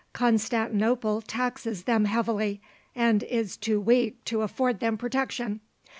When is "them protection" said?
4.79-5.59